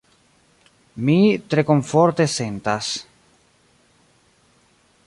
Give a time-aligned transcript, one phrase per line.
[1.09, 1.17] Mi
[1.53, 2.91] tre komforte sentas.